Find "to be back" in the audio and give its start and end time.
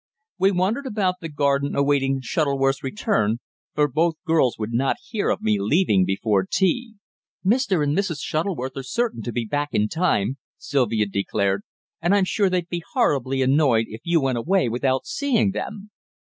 9.21-9.69